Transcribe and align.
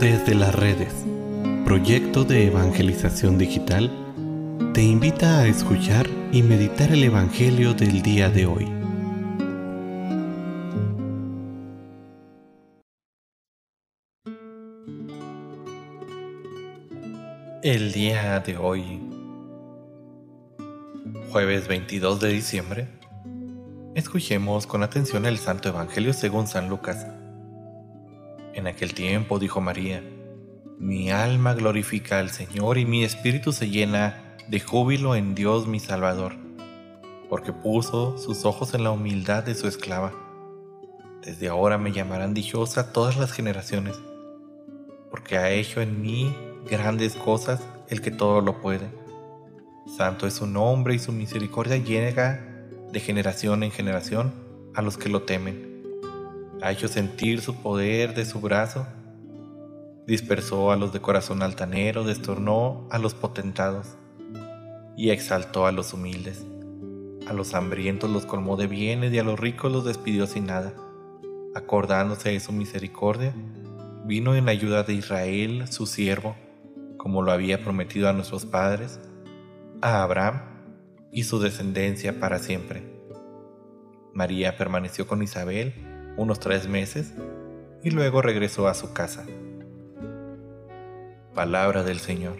Desde 0.00 0.34
las 0.34 0.52
redes, 0.52 0.92
proyecto 1.64 2.24
de 2.24 2.48
evangelización 2.48 3.38
digital, 3.38 3.90
te 4.74 4.82
invita 4.82 5.38
a 5.38 5.46
escuchar 5.46 6.08
y 6.32 6.42
meditar 6.42 6.90
el 6.90 7.04
Evangelio 7.04 7.74
del 7.74 8.02
día 8.02 8.28
de 8.28 8.44
hoy. 8.46 8.64
El 17.62 17.92
día 17.92 18.40
de 18.40 18.56
hoy, 18.56 19.00
jueves 21.30 21.68
22 21.68 22.20
de 22.20 22.28
diciembre, 22.30 22.88
escuchemos 23.94 24.66
con 24.66 24.82
atención 24.82 25.24
el 25.24 25.38
Santo 25.38 25.68
Evangelio 25.68 26.12
según 26.12 26.48
San 26.48 26.68
Lucas 26.68 27.06
en 28.54 28.66
aquel 28.66 28.94
tiempo 28.94 29.38
dijo 29.38 29.60
María, 29.60 30.02
mi 30.78 31.10
alma 31.10 31.54
glorifica 31.54 32.18
al 32.18 32.30
Señor 32.30 32.78
y 32.78 32.86
mi 32.86 33.04
espíritu 33.04 33.52
se 33.52 33.68
llena 33.68 34.36
de 34.48 34.60
júbilo 34.60 35.16
en 35.16 35.34
Dios 35.34 35.66
mi 35.66 35.80
Salvador, 35.80 36.34
porque 37.28 37.52
puso 37.52 38.16
sus 38.18 38.44
ojos 38.44 38.74
en 38.74 38.84
la 38.84 38.90
humildad 38.90 39.42
de 39.44 39.54
su 39.54 39.66
esclava. 39.66 40.12
Desde 41.22 41.48
ahora 41.48 41.78
me 41.78 41.92
llamarán 41.92 42.34
dichosa 42.34 42.92
todas 42.92 43.16
las 43.16 43.32
generaciones, 43.32 43.96
porque 45.10 45.36
ha 45.36 45.50
hecho 45.50 45.80
en 45.80 46.00
mí 46.00 46.34
grandes 46.70 47.16
cosas 47.16 47.60
el 47.88 48.00
que 48.00 48.10
todo 48.10 48.40
lo 48.40 48.60
puede. 48.60 48.88
Santo 49.96 50.26
es 50.26 50.34
su 50.34 50.46
nombre 50.46 50.94
y 50.94 50.98
su 50.98 51.12
misericordia 51.12 51.76
llega 51.76 52.44
de 52.92 53.00
generación 53.00 53.62
en 53.62 53.70
generación 53.70 54.32
a 54.74 54.82
los 54.82 54.96
que 54.96 55.08
lo 55.08 55.22
temen 55.22 55.73
ha 56.62 56.74
sentir 56.74 57.40
su 57.40 57.56
poder 57.56 58.14
de 58.14 58.24
su 58.24 58.40
brazo, 58.40 58.86
dispersó 60.06 60.72
a 60.72 60.76
los 60.76 60.92
de 60.92 61.00
corazón 61.00 61.42
altanero, 61.42 62.04
destornó 62.04 62.86
a 62.90 62.98
los 62.98 63.14
potentados 63.14 63.96
y 64.96 65.10
exaltó 65.10 65.66
a 65.66 65.72
los 65.72 65.92
humildes. 65.92 66.44
A 67.26 67.32
los 67.32 67.54
hambrientos 67.54 68.10
los 68.10 68.26
colmó 68.26 68.56
de 68.56 68.66
bienes 68.66 69.12
y 69.12 69.18
a 69.18 69.24
los 69.24 69.40
ricos 69.40 69.72
los 69.72 69.84
despidió 69.84 70.26
sin 70.26 70.46
nada. 70.46 70.74
Acordándose 71.54 72.30
de 72.30 72.40
su 72.40 72.52
misericordia, 72.52 73.34
vino 74.04 74.34
en 74.34 74.48
ayuda 74.48 74.82
de 74.82 74.94
Israel, 74.94 75.66
su 75.68 75.86
siervo, 75.86 76.36
como 76.98 77.22
lo 77.22 77.32
había 77.32 77.62
prometido 77.62 78.08
a 78.08 78.12
nuestros 78.12 78.44
padres, 78.44 79.00
a 79.80 80.02
Abraham 80.02 80.42
y 81.12 81.24
su 81.24 81.40
descendencia 81.40 82.20
para 82.20 82.38
siempre. 82.38 82.82
María 84.12 84.56
permaneció 84.56 85.06
con 85.06 85.22
Isabel 85.22 85.93
unos 86.16 86.40
tres 86.40 86.68
meses 86.68 87.12
y 87.82 87.90
luego 87.90 88.22
regresó 88.22 88.68
a 88.68 88.74
su 88.74 88.92
casa. 88.92 89.24
Palabra 91.34 91.82
del 91.82 91.98
Señor. 91.98 92.36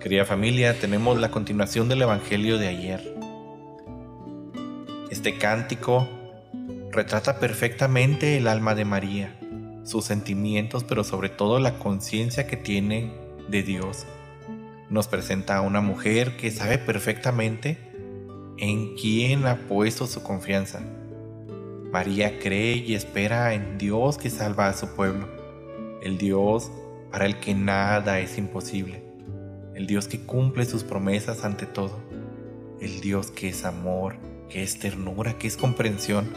Querida 0.00 0.24
familia, 0.24 0.78
tenemos 0.78 1.18
la 1.18 1.30
continuación 1.30 1.88
del 1.88 2.02
Evangelio 2.02 2.58
de 2.58 2.68
ayer. 2.68 3.16
Este 5.10 5.38
cántico 5.38 6.08
retrata 6.90 7.38
perfectamente 7.38 8.36
el 8.36 8.48
alma 8.48 8.74
de 8.74 8.84
María, 8.84 9.38
sus 9.84 10.04
sentimientos, 10.04 10.84
pero 10.84 11.04
sobre 11.04 11.28
todo 11.28 11.60
la 11.60 11.78
conciencia 11.78 12.46
que 12.46 12.56
tiene 12.56 13.12
de 13.48 13.62
Dios. 13.62 14.06
Nos 14.90 15.08
presenta 15.08 15.56
a 15.56 15.60
una 15.62 15.80
mujer 15.80 16.36
que 16.36 16.50
sabe 16.50 16.78
perfectamente 16.78 17.91
en 18.62 18.94
quién 18.94 19.44
ha 19.48 19.56
puesto 19.66 20.06
su 20.06 20.22
confianza. 20.22 20.80
María 21.90 22.38
cree 22.38 22.76
y 22.76 22.94
espera 22.94 23.54
en 23.54 23.76
Dios 23.76 24.18
que 24.18 24.30
salva 24.30 24.68
a 24.68 24.72
su 24.72 24.94
pueblo, 24.94 25.26
el 26.00 26.16
Dios 26.16 26.70
para 27.10 27.26
el 27.26 27.40
que 27.40 27.56
nada 27.56 28.20
es 28.20 28.38
imposible, 28.38 29.02
el 29.74 29.88
Dios 29.88 30.06
que 30.06 30.20
cumple 30.20 30.64
sus 30.64 30.84
promesas 30.84 31.44
ante 31.44 31.66
todo, 31.66 31.98
el 32.80 33.00
Dios 33.00 33.32
que 33.32 33.48
es 33.48 33.64
amor, 33.64 34.14
que 34.48 34.62
es 34.62 34.78
ternura, 34.78 35.36
que 35.38 35.48
es 35.48 35.56
comprensión 35.56 36.32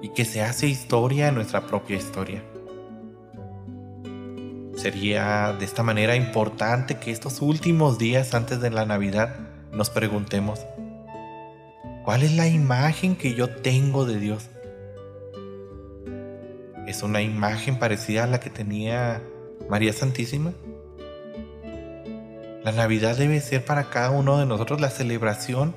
y 0.00 0.10
que 0.10 0.24
se 0.24 0.42
hace 0.42 0.68
historia 0.68 1.26
en 1.26 1.34
nuestra 1.34 1.66
propia 1.66 1.96
historia. 1.96 2.44
Sería 4.76 5.56
de 5.58 5.64
esta 5.64 5.82
manera 5.82 6.14
importante 6.14 7.00
que 7.00 7.10
estos 7.10 7.42
últimos 7.42 7.98
días 7.98 8.32
antes 8.32 8.60
de 8.60 8.70
la 8.70 8.86
Navidad 8.86 9.34
nos 9.72 9.90
preguntemos, 9.90 10.60
¿Cuál 12.04 12.24
es 12.24 12.32
la 12.32 12.48
imagen 12.48 13.14
que 13.14 13.34
yo 13.34 13.48
tengo 13.48 14.04
de 14.04 14.18
Dios? 14.18 14.48
¿Es 16.84 17.04
una 17.04 17.22
imagen 17.22 17.78
parecida 17.78 18.24
a 18.24 18.26
la 18.26 18.40
que 18.40 18.50
tenía 18.50 19.22
María 19.70 19.92
Santísima? 19.92 20.52
La 22.64 22.72
Navidad 22.72 23.16
debe 23.16 23.40
ser 23.40 23.64
para 23.64 23.88
cada 23.88 24.10
uno 24.10 24.38
de 24.38 24.46
nosotros 24.46 24.80
la 24.80 24.90
celebración 24.90 25.76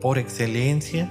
por 0.00 0.16
excelencia 0.16 1.10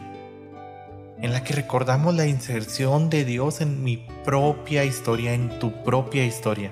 en 1.22 1.32
la 1.32 1.44
que 1.44 1.54
recordamos 1.54 2.16
la 2.16 2.26
inserción 2.26 3.12
de 3.12 3.26
Dios 3.26 3.62
en 3.62 3.84
mi 3.84 4.08
propia 4.26 4.84
historia, 4.84 5.34
en 5.34 5.60
tu 5.60 5.84
propia 5.84 6.26
historia. 6.26 6.72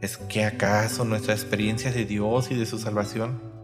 ¿Es 0.00 0.16
que 0.16 0.46
acaso 0.46 1.04
nuestra 1.04 1.34
experiencia 1.34 1.92
de 1.92 2.06
Dios 2.06 2.50
y 2.50 2.54
de 2.54 2.64
su 2.64 2.78
salvación 2.78 3.55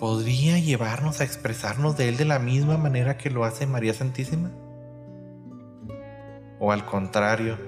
podría 0.00 0.58
llevarnos 0.58 1.20
a 1.20 1.24
expresarnos 1.24 1.98
de 1.98 2.08
Él 2.08 2.16
de 2.16 2.24
la 2.24 2.38
misma 2.38 2.78
manera 2.78 3.18
que 3.18 3.28
lo 3.28 3.44
hace 3.44 3.66
María 3.66 3.92
Santísima? 3.92 4.50
¿O 6.58 6.72
al 6.72 6.86
contrario, 6.86 7.58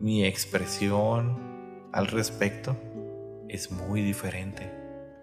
mi 0.00 0.24
expresión 0.24 1.90
al 1.92 2.06
respecto 2.06 2.76
es 3.50 3.70
muy 3.70 4.00
diferente? 4.00 4.72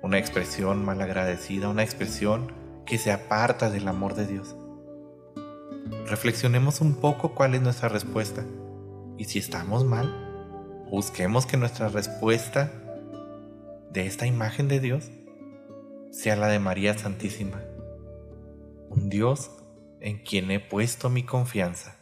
Una 0.04 0.20
expresión 0.20 0.86
malagradecida, 0.86 1.70
una 1.70 1.84
expresión 1.84 2.54
que 2.86 3.00
se 3.00 3.12
aparta 3.12 3.72
del 3.72 3.88
amor 3.88 4.14
de 4.14 4.28
Dios. 4.28 4.56
Reflexionemos 6.08 6.82
un 6.82 6.96
poco 6.96 7.34
cuál 7.34 7.56
es 7.56 7.62
nuestra 7.62 7.90
respuesta. 7.90 8.46
Y 9.18 9.26
si 9.26 9.40
estamos 9.40 9.86
mal, 9.86 10.86
busquemos 10.92 11.48
que 11.48 11.58
nuestra 11.58 11.88
respuesta 11.90 12.72
de 13.92 14.06
esta 14.06 14.28
imagen 14.28 14.68
de 14.68 14.80
Dios 14.80 15.10
sea 16.12 16.36
la 16.36 16.48
de 16.48 16.60
María 16.60 16.98
Santísima, 16.98 17.64
un 18.90 19.10
Dios 19.10 19.52
en 20.02 20.20
quien 20.24 20.52
he 20.52 20.60
puesto 20.60 21.10
mi 21.10 21.24
confianza. 21.24 22.01